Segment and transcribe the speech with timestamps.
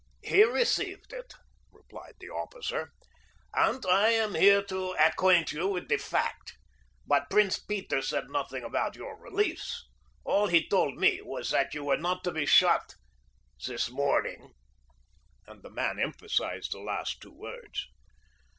[0.23, 1.35] "He received it,"
[1.71, 2.91] replied the officer,
[3.53, 6.57] "and I am here to acquaint you with the fact,
[7.05, 9.85] but Prince Peter said nothing about your release.
[10.25, 12.95] All he told me was that you were not to be shot
[13.63, 14.55] this morning,"
[15.45, 17.85] and the man emphasized the last two words.